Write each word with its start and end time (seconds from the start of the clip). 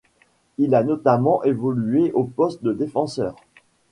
Il 0.57 0.73
a 0.73 0.81
notamment 0.83 1.43
évolué 1.43 2.11
au 2.13 2.23
poste 2.23 2.63
de 2.63 2.73
défenseur. 2.73 3.35